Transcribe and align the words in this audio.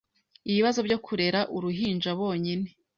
ibibazo 0.49 0.79
byo 0.87 0.97
kurera 1.05 1.39
uruhinja 1.55 2.09
bonyine 2.19 2.67